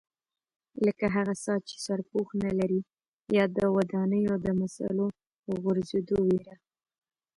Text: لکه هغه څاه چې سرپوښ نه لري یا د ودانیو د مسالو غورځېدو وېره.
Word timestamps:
لکه 0.85 1.05
هغه 1.15 1.33
څاه 1.43 1.59
چې 1.67 1.75
سرپوښ 1.85 2.27
نه 2.43 2.51
لري 2.59 2.81
یا 3.35 3.43
د 3.57 3.59
ودانیو 3.75 4.33
د 4.45 4.47
مسالو 4.61 5.07
غورځېدو 5.61 6.17
وېره. 6.27 6.55